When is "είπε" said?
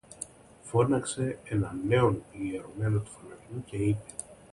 3.83-4.03